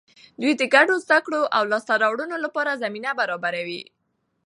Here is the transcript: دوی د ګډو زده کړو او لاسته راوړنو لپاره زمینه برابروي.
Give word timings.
دوی 0.41 0.53
د 0.59 0.63
ګډو 0.73 0.95
زده 1.05 1.19
کړو 1.25 1.41
او 1.55 1.63
لاسته 1.71 1.93
راوړنو 2.03 2.37
لپاره 2.45 2.79
زمینه 2.83 3.09
برابروي. 3.19 3.81